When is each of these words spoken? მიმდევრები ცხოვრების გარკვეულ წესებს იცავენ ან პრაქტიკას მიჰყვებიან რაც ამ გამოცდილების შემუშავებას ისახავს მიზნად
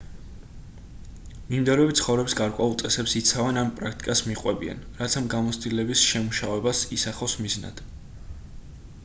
მიმდევრები 1.49 1.97
ცხოვრების 1.99 2.35
გარკვეულ 2.39 2.73
წესებს 2.83 3.13
იცავენ 3.19 3.61
ან 3.65 3.69
პრაქტიკას 3.81 4.23
მიჰყვებიან 4.31 4.83
რაც 5.03 5.19
ამ 5.23 5.29
გამოცდილების 5.35 6.05
შემუშავებას 6.15 6.85
ისახავს 6.99 7.39
მიზნად 7.45 7.87